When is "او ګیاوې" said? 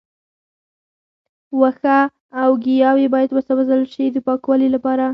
2.41-3.07